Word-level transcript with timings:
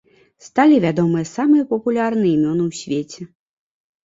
Сталі 0.45 0.79
вядомыя 0.85 1.27
самыя 1.31 1.67
папулярныя 1.75 2.31
імёны 2.37 2.63
ў 2.69 2.81
свеце. 2.81 3.21